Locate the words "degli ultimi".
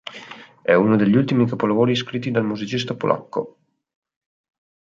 0.95-1.45